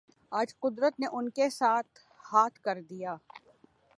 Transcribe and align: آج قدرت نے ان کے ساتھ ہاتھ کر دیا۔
آج 0.31 0.53
قدرت 0.59 0.99
نے 0.99 1.05
ان 1.11 1.29
کے 1.29 1.49
ساتھ 1.49 1.99
ہاتھ 2.33 2.59
کر 2.61 2.81
دیا۔ 2.89 3.15